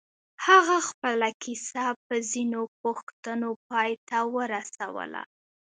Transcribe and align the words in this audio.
هغه 0.45 0.77
خپله 0.89 1.29
کيسه 1.43 1.85
په 2.05 2.15
ځينو 2.31 2.61
پوښتنو 2.81 3.49
پای 3.67 3.91
ته 4.07 4.17
ورسوله. 4.35 5.21